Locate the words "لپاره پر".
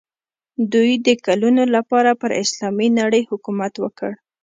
1.75-2.31